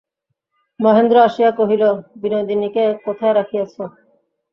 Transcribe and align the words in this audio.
মহেন্দ্র 0.79 1.15
আসিয়া 1.23 1.51
কহিল, 1.51 1.83
বিনোদিনীকে 2.21 2.83
কোথায় 3.05 3.33
রাখিয়াছ। 3.33 3.75